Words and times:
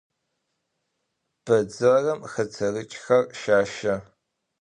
Bedzerım 1.45 2.21
xeterıç'xer 2.31 3.23
şaşe. 3.41 3.95